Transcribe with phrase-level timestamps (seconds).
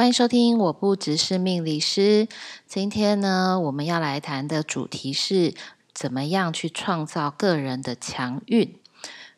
[0.00, 2.26] 欢迎收听，我不只是命理师。
[2.66, 5.52] 今天呢，我们要来谈的主题是
[5.92, 8.74] 怎么样去创造个人的强运。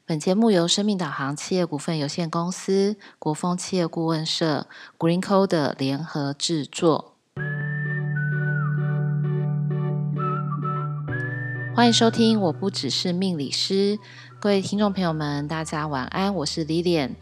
[0.07, 7.17] 本节目由生命导航企业股份有限公司、国风企业顾问社、Green Code 联合制作。
[11.75, 13.99] 欢迎收听，我不只是命理师。
[14.39, 17.17] 各位听众朋友们，大家晚安，我是 Lilian。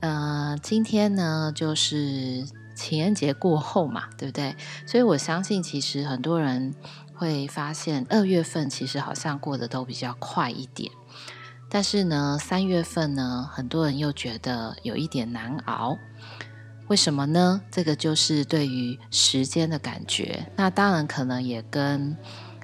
[0.00, 2.44] 呃，今天呢，就是。
[2.82, 4.54] 情人节过后嘛，对不对？
[4.86, 6.74] 所以我相信，其实很多人
[7.14, 10.90] 会发现，二月份其实好像过得都比较快一点。
[11.70, 15.96] 但是呢，三月份呢，很多人又觉得有一点难熬。
[16.88, 17.62] 为什么呢？
[17.70, 20.46] 这个就是对于时间的感觉。
[20.56, 22.16] 那当然可能也跟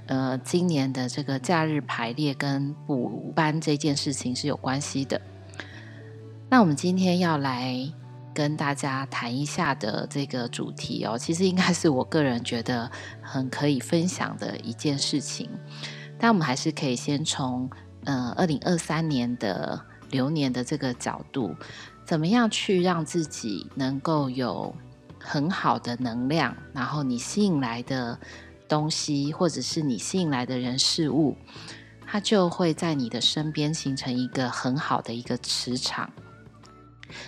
[0.06, 5.20] 呃今年的这个假日排列跟补班这件事情是有关系的。
[6.50, 7.92] 那我们今天要来。
[8.38, 12.88] 跟大家谈一下的这个主题哦，其实应该是我个人觉得
[13.20, 15.50] 很可以分享的一件事情。
[16.20, 17.68] 但我们还是可以先从
[18.04, 21.52] 呃二零二三年的流年的这个角度，
[22.04, 24.72] 怎么样去让自己能够有
[25.18, 28.16] 很好的能量，然后你吸引来的
[28.68, 31.36] 东西，或者是你吸引来的人事物，
[32.06, 36.08] 它就会在你的身边形成一个很好的一个磁场。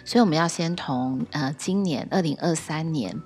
[0.05, 3.17] 所以我们要先从呃，今年二零二三年，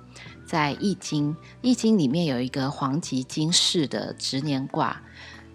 [0.45, 5.01] 在易经易经里面有一个黄极金世的值年卦，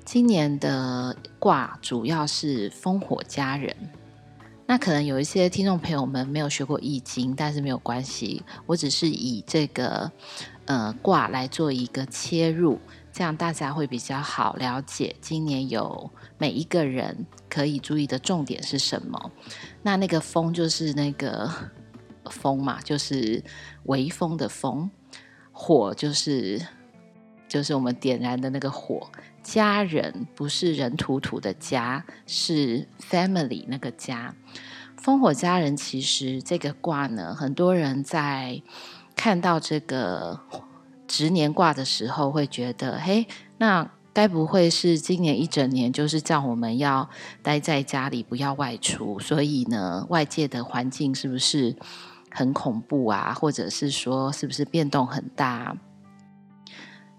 [0.05, 3.75] 今年的卦主要是风火家人。
[4.67, 10.12] 那可能有一些听众朋友们没有学过易经，但是没有关系，我只是以这个
[10.67, 12.78] 呃卦来做一个切入。
[13.12, 19.33] 这样大家会比较好了解，今年有每一个人可以注意的重点是什么？
[19.83, 21.50] 那那个风就是那个
[22.31, 23.42] 风嘛，就是
[23.84, 24.91] 微风的风；
[25.53, 26.61] 火就是
[27.48, 29.11] 就是我们点燃的那个火。
[29.42, 34.34] 家人不是人土土的家，是 family 那个家。
[35.03, 38.62] 烽火家人其实这个卦呢，很多人在
[39.15, 40.41] 看到这个。
[41.12, 43.27] 值年卦的时候，会觉得，嘿，
[43.59, 47.09] 那该不会是今年一整年就是叫我们要
[47.43, 49.19] 待在家里，不要外出？
[49.19, 51.76] 所以呢，外界的环境是不是
[52.31, 53.32] 很恐怖啊？
[53.32, 55.76] 或者是说，是不是变动很大？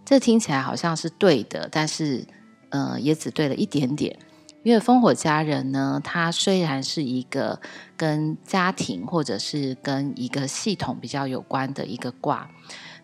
[0.03, 2.25] 这听起来好像是对的，但是，
[2.69, 4.19] 呃，也只对了一点点。
[4.63, 7.59] 因为烽火家人呢，它虽然是一个
[7.95, 12.49] 跟家庭或者是跟一个系统比较有关的一个卦。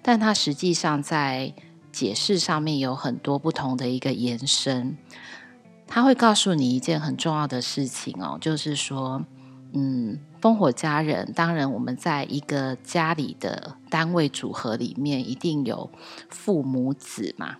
[0.04, 1.54] 但它实际上在
[1.92, 4.98] 解释上面有很多不同的一个延伸，
[5.88, 9.26] 他会告诉你一件很重要的事情哦，就是说，
[9.74, 15.90] 嗯，烽火家人，当然我们在一个家里的单位组合里面，一定有
[16.30, 17.58] 父母子嘛，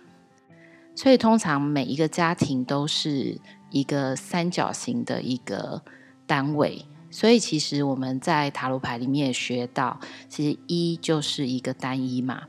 [0.94, 3.40] 所以通常每一个家庭都是
[3.70, 5.82] 一个三角形的一个
[6.26, 6.86] 单位。
[7.10, 12.42] 所以其实我们在塔罗牌里面也学到，其实一就是一个单一嘛，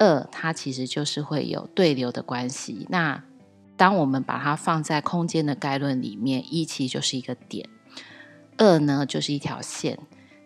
[0.00, 2.84] 二它其实就是会有对流的关系。
[2.90, 3.22] 那
[3.76, 7.68] 当我们把它放在空间的概论里面，一其实就是一个点，
[8.56, 9.96] 二呢就是一条线，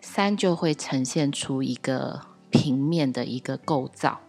[0.03, 2.21] 三就会呈现出一个
[2.51, 4.21] 平面的一个构造。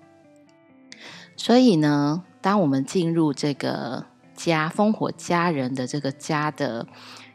[1.35, 6.87] 所以呢，当我们进入这个家烽火家人的这个家的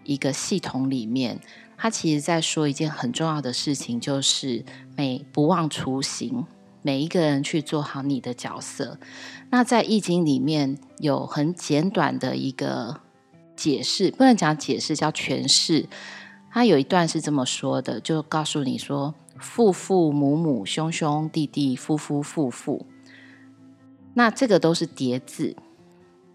[0.05, 1.39] 一个系统里面。
[1.83, 4.63] 他其实在说一件很重要的事情，就是
[4.99, 6.45] 每不忘初心，
[6.83, 8.99] 每一个人去做好你的角色。
[9.51, 13.01] 那在易经里面有很简短的一个
[13.57, 15.89] 解释，不能讲解释，叫诠释。
[16.51, 22.87] 他有一段是这么说的，就告诉你说：父父母母兄兄弟弟夫夫妇妇。
[24.15, 25.57] 那这个都是叠字，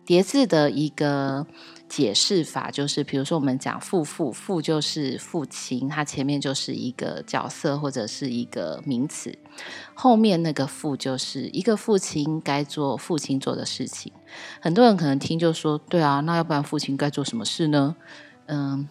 [0.05, 1.47] 叠字的一个。
[1.95, 9.33] 解释法就是，比如说我们讲父父，父就是父亲，他前面就是一个角色或者是一个名词，
[9.93, 14.11] 后面那个父就是一个父亲该做父亲做的事情。
[14.59, 17.95] 很多人可能听就说，对啊，那要不然父亲该做什么事呢？
[18.47, 18.85] 嗯，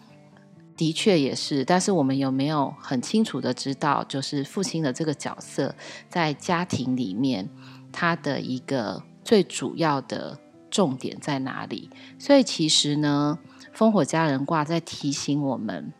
[0.75, 5.75] 的确也是，但是我们有没有很清楚的知道，就是父亲的这个角色
[6.09, 7.47] 在家庭里面，
[7.91, 10.39] 他的一个最主要的。
[10.75, 11.89] 重点在哪里？
[12.19, 13.39] 所以其实呢，
[13.73, 15.93] 烽火家人卦在提醒我们，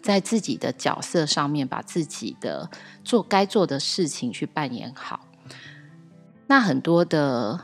[0.00, 2.70] 在自己的角色上面，把自己的
[3.04, 5.26] 做该做的事情去扮演好。
[6.46, 7.60] 那很多的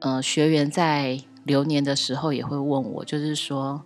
[0.00, 3.82] 呃学员在流年的时候也会问我，就是说，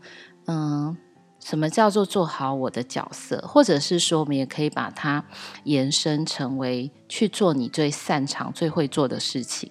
[0.46, 0.96] 嗯，
[1.38, 3.44] 什么叫做做好我的角色？
[3.46, 5.24] 或者是说，我们也可以把它
[5.62, 9.70] 延伸成为去做你最擅长、最会做的事情。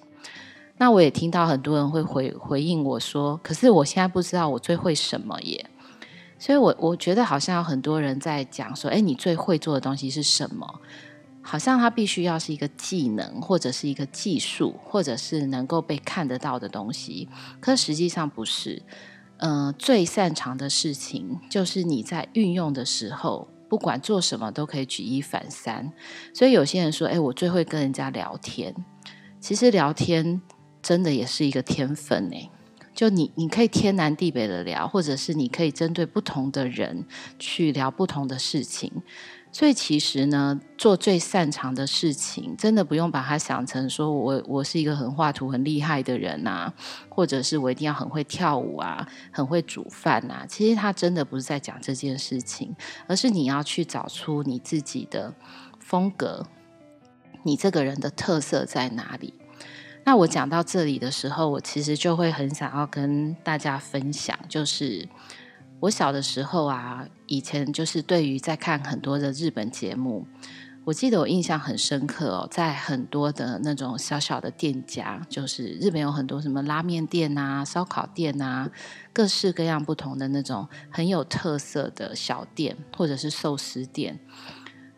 [0.81, 5.69] 那我也听到很多人会回回应我说：“可是我现在不知道我最会什么耶。”
[6.39, 10.81] 所以我，我觉得好像有很多人在讲说：“诶，你最会做的东西是什么？”
[11.43, 17.29] 好像它必须要是一个技能，或者是一个技术，或者是能够被看得到的东西。
[17.59, 18.81] 可实际上不是。
[19.37, 25.93] 嗯、最擅长的事情就是你在运用的时候，不管做什么都可以举一反三。
[26.33, 28.73] 所以有些人说：“诶，我最会跟人家聊天。”
[29.39, 30.39] 其实聊天
[30.81, 32.49] 真的也是一个天分诶。
[32.93, 37.05] 就你，你可以天南地北的聊，或者是你可以针对不同的人
[37.39, 38.91] 去聊不同的事情。
[39.53, 46.73] 所以其实呢，做最擅长的事情，真的不用把它想成说我我是一个很画图很厉害的人啊，
[47.09, 50.45] 或者是我一定要很会跳舞啊，很会煮饭啊。
[50.47, 52.75] 其实他真的不是在讲这件事情，
[53.07, 55.33] 而是你要去找出你自己的
[55.79, 56.45] 风格，
[57.43, 59.33] 你这个人的特色在哪里。
[60.03, 65.07] 那我讲到这里的时候，我其实就会很想要跟大家分享，就是。
[65.81, 70.27] 我小的时候啊，以前就是对于在看很多的日本节目，
[70.83, 78.69] 我记得我印象很深刻哦，在很多的那种小小的店家，就是日本有很多什么拉面店啊、烧烤店啊，
[79.11, 84.19] 各式各样不同的那种很有特色的小店或者是寿司店，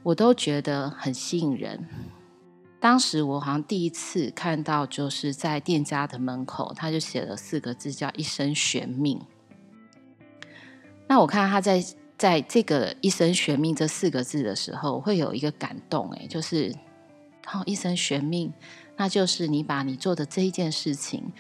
[0.03, 1.87] 我都觉得很吸引人。
[2.83, 9.21] 当时我好像第一次看到，就是在店家的门口，他就写了四个字，叫“一生悬命”。
[11.07, 11.81] 那我看他在
[12.17, 16.75] 在这个“一生悬命”这四个字的时候，会有一个感动，哎，就是
[17.53, 18.51] “哦一生悬命”，
[18.97, 21.31] 那就是你把你做的这一件事情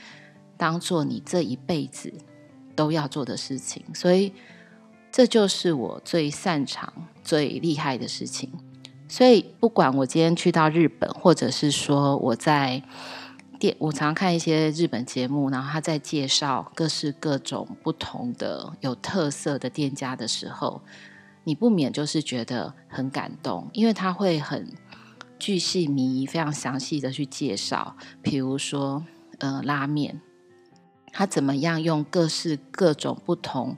[0.55, 2.13] 当做你这一辈子
[2.73, 4.31] 都要做的事情，所以
[5.11, 8.49] 这就是我最擅长、最厉害的事情。
[9.13, 12.81] 所以不管我今天去到日本，或者是说我在。
[13.79, 20.81] 我常看一些日本节目，然后他在介绍各式各种不同的有特色的店家的时候，
[21.45, 24.67] 你不免就是觉得很感动，因为他会很
[25.39, 29.05] 巨细靡遗、非常详细的去介绍，比如说
[29.37, 30.19] 呃拉面，
[31.13, 33.77] 他怎么样用各式各种不同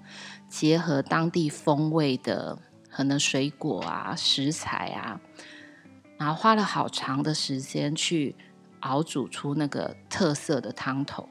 [0.49, 2.57] 结合当地风味的
[2.95, 5.19] 可能水果啊、食材啊，
[6.17, 8.35] 然后花了好长的时间去。
[8.81, 11.27] 熬煮出那个特色的汤头，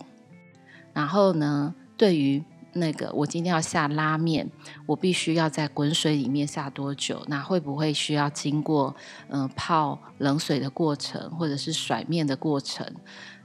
[0.93, 4.51] 然后呢，对于那个我今天要下拉面，
[4.87, 7.23] 我必须要在滚水里面下多久？
[7.29, 8.97] 那会不会需要经过
[9.29, 12.93] 嗯、泡冷水的过程，或者是甩面的过程？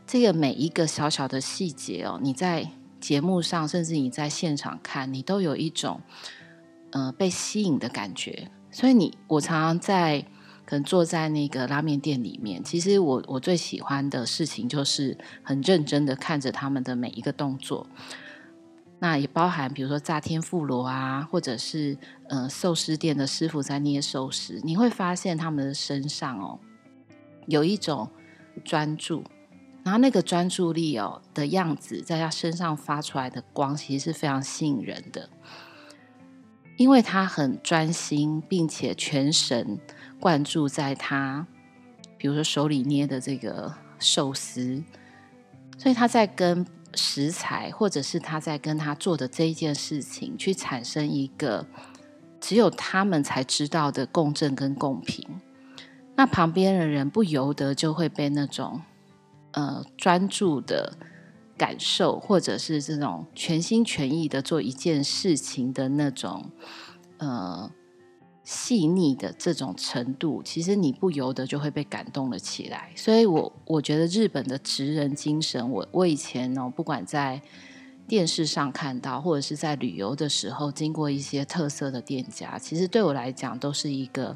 [0.07, 2.67] 这个每一个小小的细节哦，你在
[2.99, 6.01] 节目上，甚至你在现场看，你都有一种、
[6.91, 8.49] 呃、被吸引的感觉。
[8.71, 10.25] 所以你，我常常在。
[10.65, 17.87] 可能坐在那个拉面店里面，其实我我最喜欢的事情就是很认真的看着他们的每一个动作。
[18.99, 21.97] 那也包含比如说炸天妇罗啊，或者是
[22.27, 26.59] 呃寿司店的师傅在捏寿司，你会发现他们的身上哦
[27.47, 28.07] 有一种
[28.63, 29.23] 专注，
[29.83, 35.27] 然后那个专注力哦的样子，在他身上发出来的光，其实是非常吸引人的，
[36.79, 39.77] 因为他很专心，并且全神。
[40.17, 41.45] 贯注在他，
[42.17, 44.81] 比如说手里捏的这个寿司，
[45.77, 51.65] 所以他在跟食材，或者是他在跟他做的这一件事情，去产生一个
[52.41, 55.25] 只有他们才知道的共振跟共频。
[56.15, 58.81] 那旁边的人不由得就会被那种
[59.51, 60.97] 呃专注的
[61.59, 66.49] 感受，或者是这种全心全意的做一件事情的那种
[67.19, 67.69] 呃。
[68.45, 72.91] 细腻的这种程度，其实你不由得就会被感动了起来。
[72.95, 77.39] 所以我，我觉得日本的职人精神，我我以前呢，不管在
[78.07, 84.35] 电视上看到，或者是在旅游的时候，经过一些特色的店家，其实对我来讲都是一个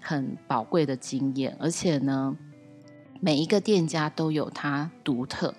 [0.00, 1.56] 很宝贵的经验。
[1.60, 2.36] 而且呢，
[3.20, 5.54] 每一个店家都有它独特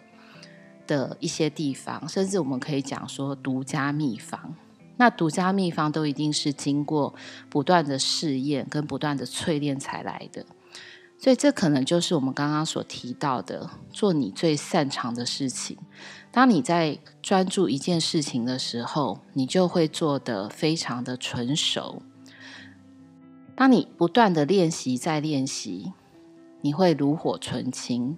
[0.88, 4.56] 的一些地方，甚至我们可以讲说独家秘方。
[4.98, 7.14] 那独家秘方都一定是经过
[7.50, 10.46] 不断的试验跟不断的淬炼才来的，
[11.18, 15.78] 所以这可能就是我们刚刚所提到的，做你最擅长的事情。
[16.32, 22.02] 当你在专注一件事情的时候，你就会做得非常的纯熟。
[23.54, 25.94] 当你不断的练习再练习，
[26.62, 28.18] 你会炉火纯青，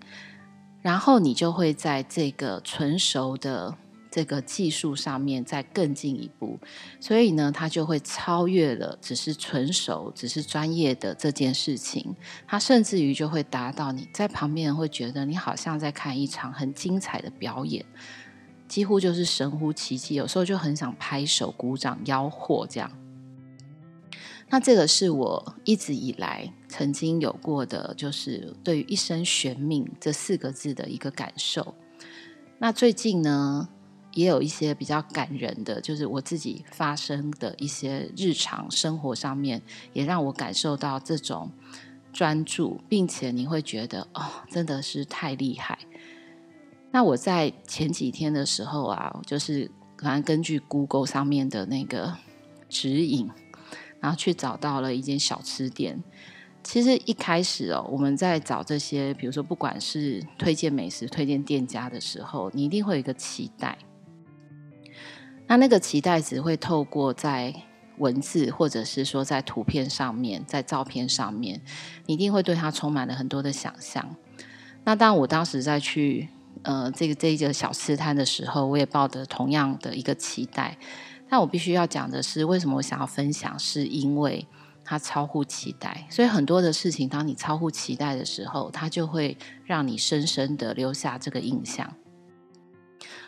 [0.88, 3.76] 然后你就会在这个纯熟的。
[4.10, 6.58] 这个技术上面再更进一步，
[7.00, 12.16] 所以呢，他就会超越了只是纯熟、只是专业的这件事情。
[12.48, 17.86] 他甚至于就会达到你在旁边会觉得你好像在看一场很精彩的表演，
[18.68, 22.90] 几乎就是神乎其技，有时候就很想拍手、鼓掌、吆喝这样。
[24.50, 31.74] 那这个是我一直以来曾经有过的，就是对于“一生悬命”这四个字的一个感受。
[32.60, 33.70] 那最近呢，
[34.14, 39.62] 也有一些比较感人的，就是我自己发生的一些日常生活上面，
[39.94, 41.52] 也让我感受到这种
[42.12, 45.80] 专注，并且你会觉得哦，真的是太厉害。
[46.92, 52.18] 那我在前几天的时候啊，就是可能根据 Google 上面的那个
[52.68, 53.30] 指引。
[54.00, 56.04] 然后去找到了一间小吃店。
[56.68, 63.78] 其实一开始哦，我们在找这些，比如说不管是推荐美食、推荐店家的时候，你一定会有一个期待。
[65.48, 67.56] 那那个期待只会透过在
[68.00, 71.62] 文字，或者是说在图片上面、在照片上面，
[72.06, 74.06] 你一定会对它充满了很多的想象。
[74.84, 76.28] 那当我当时在去
[76.64, 80.78] 呃这个这一个小吃摊的时候，我也抱着同样的一个期待。
[81.30, 83.58] 但我必须要讲的是，为什么我想要分享？
[83.58, 84.46] 是因为
[84.90, 91.94] 它超乎期待，所以很多的事情，当你超乎期待的时候，它就会让你深深的留下这个印象。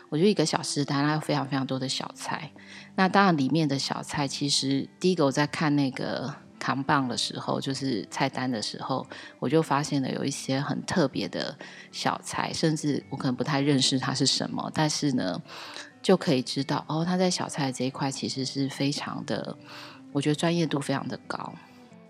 [0.08, 2.50] 我觉得一个小吃摊，它有非常非常多的小菜。
[2.96, 9.06] 那当然，里面的小菜，其实第一个我在看那个扛棒的时候，就是菜单的时候，
[9.38, 11.54] 我就发现了有一些很特别的
[11.92, 15.42] 小菜，甚至我可能不太认识它是什么，但是呢。
[16.02, 19.54] 就可以知道哦，他在小菜这一块其实是非常的，
[20.12, 21.52] 我觉得专业度非常的高。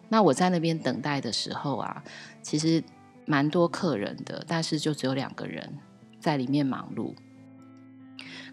[0.08, 2.02] 那我在那边等待的时候啊，
[2.42, 2.82] 其实
[3.26, 5.78] 蛮多客人的，但是就只有两个人
[6.18, 7.14] 在里面忙碌。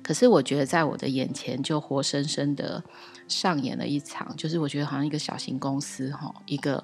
[0.03, 2.83] 可是我觉得在我的眼前就活生生的
[3.27, 6.83] 上演了一场，就是我觉得好像一个小型公司哈，一个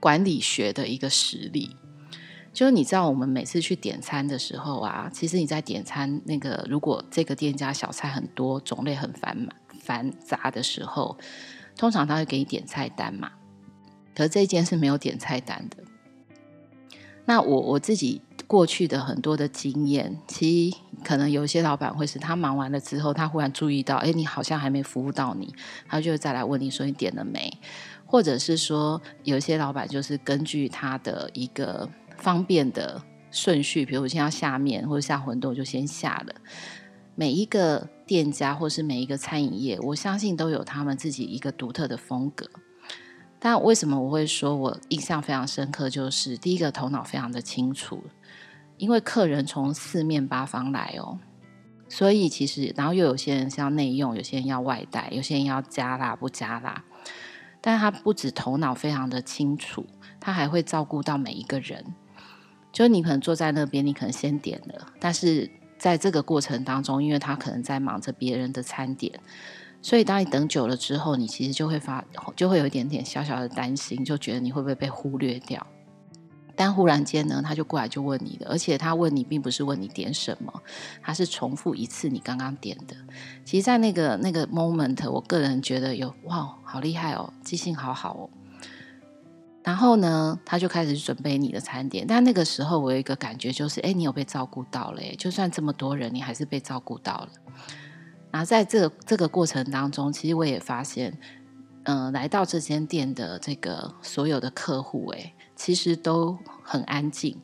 [0.00, 1.76] 管理学的一个实例。
[2.52, 9.48] 就是你知道，我们每次去点餐的时候啊，其实你在点餐那个，如果这个店家小菜很多，种类很繁满
[9.86, 11.16] 繁杂的时候，
[11.76, 13.30] 通常他会给你点菜单嘛。
[14.14, 15.84] 可这一间是没有点菜单的。
[17.24, 25.54] 那我我自己过去的很多的经验，其实可能有些老板会是他忙完了之后，他忽然注意到，哎，你好像还没服务到你，
[25.88, 27.58] 他就再来问你说你点了没？
[28.04, 31.88] 或者是说，有些老板就是根据他的一个。
[32.18, 36.34] 方便的顺序，比如我现在要下面或者下馄饨，我就先下了。
[37.18, 42.48] 每一个店家或是每一个餐饮业，我相信都有他们自己一个独特的风格。
[43.38, 45.88] 但为什么我会说我印象非常深刻？
[45.88, 48.04] 就是第一个头脑非常的清楚，
[48.76, 51.18] 因为客人从四面八方来哦，
[51.88, 56.84] 所以其实然后又有些人是要内用，有些人要外带，有些人要加辣不加辣。
[57.62, 59.86] 但他不止头脑非常的清楚，
[60.20, 61.82] 他还会照顾到每一个人。
[62.72, 69.18] 就你可能坐在那边，你可能先点了，但是在这个过程当中，因为他可能在忙着别人的餐点，
[69.82, 72.04] 所以当你等久了之后，你其实就会发，
[72.34, 75.66] 就会有一点点小小的担心，就觉得你会不会被忽略掉。
[76.58, 80.62] 但忽然间呢，他就过来就问你的，而且他问你并不是问你点什么，
[81.02, 82.96] 他是重复一次你刚刚点的。
[83.44, 88.30] 其实，在那个那个 moment，我个人觉得有哇，好厉害哦，记性好好哦。
[89.66, 92.06] 然后呢，他就开始准备你的餐点。
[92.06, 97.28] 但那个时候，我有一个感觉，就是，哎，你有被照顾到了，就算这么多人，你还是被照顾到了。
[98.30, 101.18] 然后在这个这个过程当中，其实我也发现，
[101.82, 107.36] 嗯、来到这间店的这个所有的客户，哎，其实都很安静。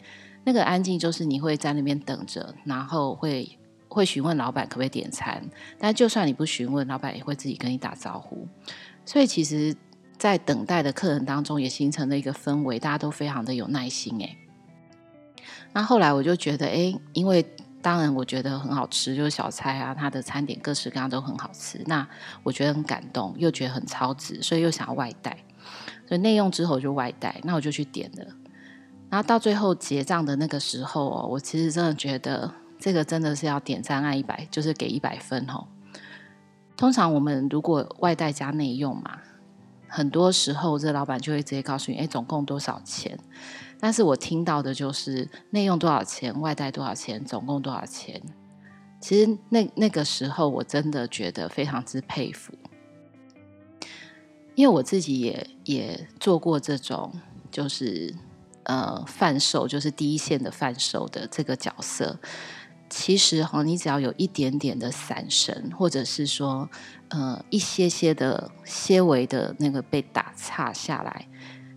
[0.44, 5.42] 那个安静就是你会在那边等着，然后会会询问老板可不可以点餐。
[5.76, 8.46] 但就算你不询问，老板也会自己跟你打招呼。
[9.04, 9.74] 所以其实。
[10.22, 14.16] 在等待的客人当中，也形成了一个氛围，大家都非常的有耐心。
[14.20, 14.38] 诶，
[15.72, 17.44] 那后来我就觉得，诶，因为
[17.82, 21.82] 当然我觉得很好吃，就是小菜啊，它的餐点各式各样都很好吃。
[21.86, 22.06] 那
[22.44, 25.36] 我觉得很感动，又觉得很超值，所以又想要外带。
[26.06, 28.24] 所以内用之后就外带，那我就去点了。
[29.10, 32.48] 然后到最后结账的那个时候哦，我其实真的觉得
[32.78, 35.66] 这个真的是要点赞按一百，就是给一百分哦。
[36.76, 39.18] 通常我们如果外带加内用嘛。
[39.94, 43.18] 很多时候，这老板就会直接告诉你：“哎，总共多少钱？”
[43.78, 48.22] 但是我听到的就是内用多少钱，外带多少钱，总共多少钱。
[49.00, 52.54] 其实那那个时候，我真的觉得非常之佩服，
[54.54, 57.12] 因为我自己也也做过这种，
[57.50, 58.14] 就是
[58.62, 62.18] 呃贩售，就是第一线的贩售的这个角色。
[62.88, 66.68] 其实哈，你只要有一点点的散神，或者是说，
[67.12, 71.28] 呃，一些些的些微的那个被打岔下来，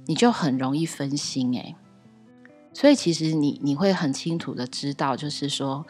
[0.06, 1.76] 你就很容易分心诶。
[2.74, 5.86] 所以其实你你会很清楚的知道，就是说，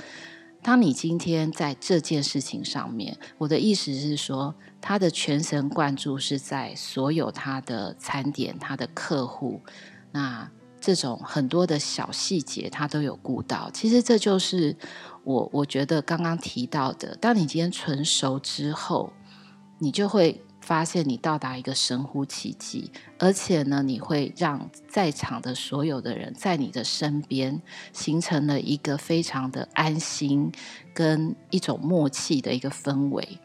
[0.61, 9.61] 当你今天在这件事情上面，我的意思是说，他的全神贯注是在所有他的餐点、他的客户，
[10.11, 10.49] 那。
[10.81, 13.71] 这种很多的小细节，他都有顾到。
[13.73, 14.75] 其实这就是
[15.23, 17.15] 我我觉得刚刚提到的。
[17.15, 19.11] 当你今天纯熟之后，
[19.77, 27.61] 你就会发现你到达一个神乎其技，而且呢，你会让在场的所有的人在你的身边
[27.93, 30.51] 形成了一个非常的安心
[30.93, 33.39] 跟一种默契的一个氛围。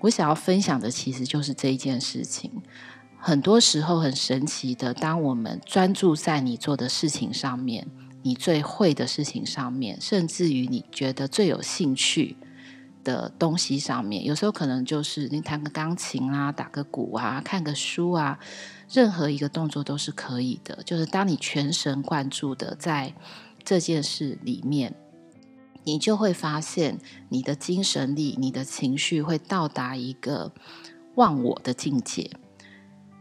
[0.00, 2.50] 我想要分享的其实就是这一件事情。
[3.18, 7.86] 很多时候很神奇的，当我们专注在你做的事情上面，
[8.22, 12.36] 你最会的事情上面，甚至于你觉得最有兴趣
[13.10, 18.38] 的东西上面，有时候可能就是你弹个钢琴啊，打个鼓啊，看个书啊，
[18.92, 20.82] 任何一个动作都是可以的。
[20.84, 23.12] 就是当你全神贯注的在
[23.64, 24.94] 这件事里面，
[25.84, 26.98] 你就会发现
[27.28, 30.52] 你的精神力、你的情绪会到达一个
[31.16, 32.30] 忘我的境界。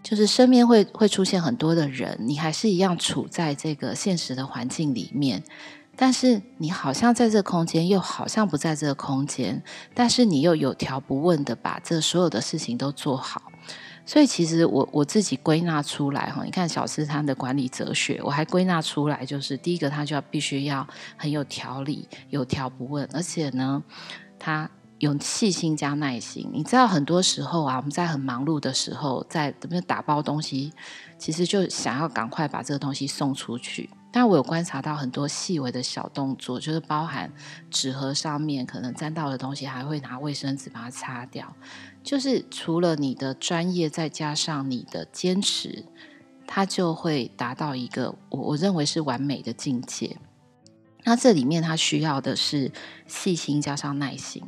[0.01, 5.43] 就是身边会会出现很多的人，你还是一样处在这个现实的环境里面，
[6.01, 9.61] 但是你好像在这空间，又好像不在这个空间，
[9.93, 13.41] 但是你又有条不紊的把这所有的事情都做好。
[14.05, 20.87] 所以其实我我自己归纳出来哈，你看小吃摊的管理哲学，我还归纳出来，就是第一个，他就要必须要
[21.17, 23.83] 很有条理，有条不紊，而且呢，
[24.39, 24.69] 他。
[24.99, 30.73] 有细心加耐心，你知道很多时候啊，我们在很忙碌的时候，在怎么打包东西，
[31.17, 33.89] 其实就想要赶快把这个东西送出去。
[34.11, 37.31] 但我有观察到很多细微的小动作，就是包含
[37.69, 41.53] 纸盒上面可能沾到的东西，还会拿卫生纸把它擦掉。
[42.03, 45.85] 就是除了你的专业，再加上你的坚持，
[46.47, 50.17] 它就会达到一个我我认为是完美的境界。
[51.03, 52.71] 那这里面它需要的是
[53.05, 54.43] 细心加上耐心。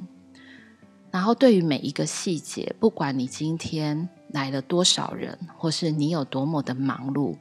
[1.11, 7.35] 然后，对于每一个细节，不管你今天来了多少人，或是你有多么的忙碌，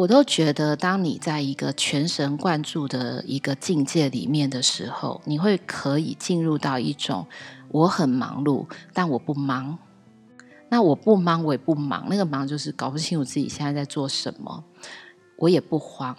[0.00, 7.26] 我都觉得，当你在一个全神贯注的一个境界里面的时候，你会可以进入到一种
[7.68, 9.78] 我很忙碌，但我不忙。
[10.70, 12.06] 那我不忙，我也不忙。
[12.08, 14.64] 那个忙就是搞不清楚自己现在在做什么，
[15.36, 16.16] 我也不慌。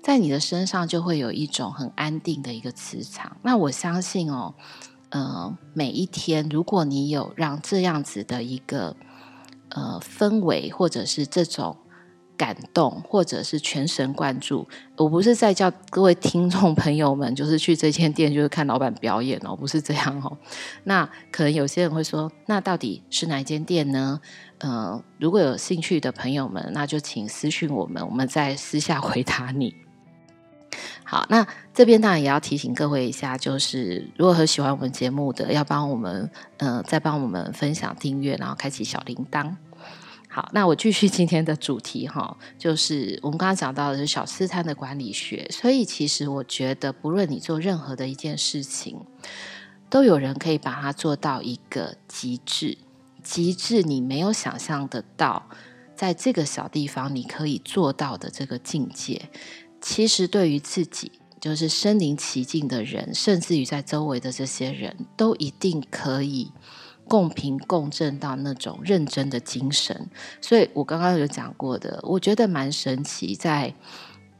[0.00, 3.36] 在你的身上就会有一种很安定的一个磁场。
[3.42, 4.54] 那我相信哦。
[5.08, 8.94] 呃，每一天，如果你有让这样子的一个
[9.70, 11.76] 呃氛围，或者是这种
[12.40, 20.38] 感动，或者是全神贯注，我不是在叫各位听众朋友们，就是去这间店就是看老板表演哦，不是这样哦。
[20.84, 24.18] 那可能有些人会说，那到底是哪一间店呢？
[24.60, 29.74] 呃，如果有兴趣的朋友们，那就请私讯我们，我们再私下回答你。
[31.04, 39.54] 好，那这边当然也要提醒各位一下，就是如果很喜欢我们节目的，要帮我们呃再帮我们分享、订阅，然后开启小铃铛。
[40.32, 49.00] 好，那我继续今天的主题哈，就是我们刚刚讲到的是小吃摊的管理学，所以其实我觉得，不论你做任何的一件事情，
[49.88, 52.78] 都有人可以把它做到一个极致，
[53.24, 55.48] 极致你没有想象得到，
[55.96, 59.28] 在这个小地方你可以做到的这个境界。
[59.80, 66.52] 其实，对于自己，就是身临其境的人，甚至于在周围的这些人都一定可以
[67.10, 70.08] 共频共振到那种认真的精神。
[70.40, 73.34] 所以我刚刚有讲过的，我觉得蛮神奇。
[73.34, 73.74] 在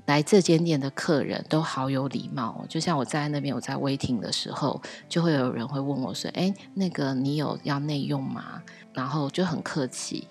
[0.07, 8.63] 来这间店的客人都好有礼貌，就像我在那边，我在 waiting 的时候，就会有人会问我说：“哎，那个你有要内用吗？”
[8.95, 10.29] 然后就很客气。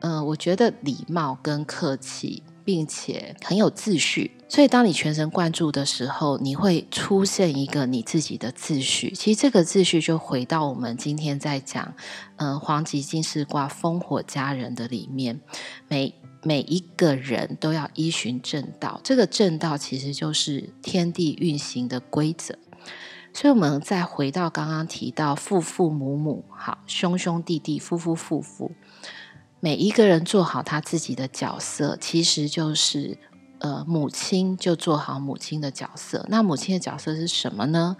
[0.00, 2.42] 嗯、我觉得礼貌跟客气。
[2.68, 9.10] 并且很有秩序，所以当你全神贯注的时候，你会出现一个你自己的秩序。
[9.10, 11.94] 其实这个秩序就回到我们今天在讲，
[12.36, 15.38] 呃，黄极进士卦烽火家人的里面，
[15.86, 19.00] 每每一个人都要依循正道。
[19.04, 22.56] 这个正道其实就是天地运行的规则。
[23.34, 28.72] 所以，我们再回到刚刚提到父父母母，好，兄兄弟弟，夫夫妇妇。
[29.60, 33.18] 每一个人做好他自己的角色，其实就是
[33.60, 36.24] 呃，母亲就做好母亲的角色。
[36.28, 37.96] 那母亲的角色是什么呢？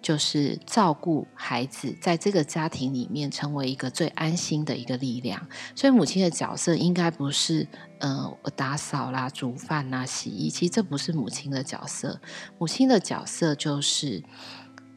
[0.00, 5.46] 就是照顾孩子，在这个家庭里面成为一个最安心的一个力量。
[5.76, 7.68] 所以母亲的角色应该不是，
[8.00, 12.20] 呃，打扫啦、煮饭啦、洗衣，其实这不是母亲的角色。
[12.58, 14.24] 母亲的角色就是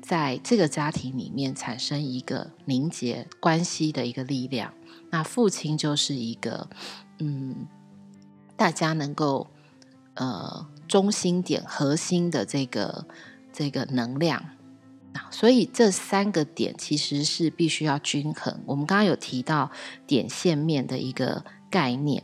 [0.02, 4.74] 在这个家庭里面产生一个凝结关系的一个力量。
[5.12, 6.68] 那父亲就是一个，
[7.20, 7.68] 嗯，
[8.58, 9.52] 大家能够，
[10.15, 13.06] 呃，中心点、核心的这个
[13.54, 14.43] 这个能量。
[15.32, 18.60] 所以这三个点其实是必须要均衡。
[18.65, 19.71] 我们刚刚有提到
[20.06, 22.21] 点线面的一个概念，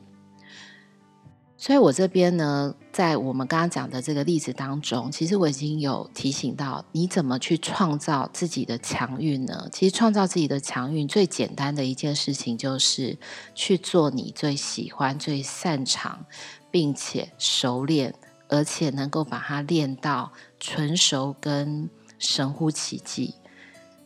[1.55, 9.69] 所以我这边呢，在我们刚刚讲的这个例子当中，其实我已经有提醒到你怎么去创造自己的强运呢？
[9.71, 13.17] 其实创造自己的强运最简单的一件事情就是
[13.55, 16.25] 去做你最喜欢、最擅长，
[16.71, 18.15] 并且熟练，
[18.47, 21.89] 而且能够把它练到纯熟跟。
[22.23, 23.33] 神乎其技，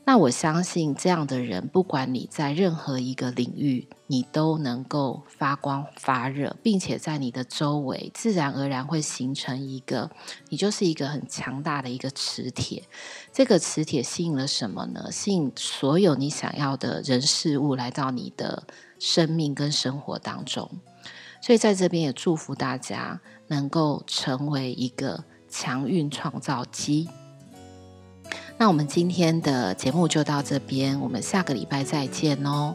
[0.06, 10.10] 那我相信这样的人，不管你在任何一个领域，你都能够发光发热，并且在你的周围，自然而然会形成一个，
[10.48, 12.84] 你就是一个很强大的一个磁铁。
[13.34, 15.12] 这个磁铁吸引了什么呢？
[15.12, 18.64] 吸引所有你想要的人事物来到你的
[18.98, 20.72] 生命跟生活当中。
[21.46, 27.08] 所以在这边也祝福大家能够成为一个强运创造机。
[28.58, 32.74] 那我们今天的节目就到这边，我们下个礼拜再见哦。